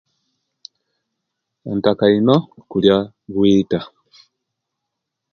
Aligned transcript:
Ntaka 1.77 2.05
ino 2.17 2.35
okulya 2.59 2.97
obwita 3.27 3.79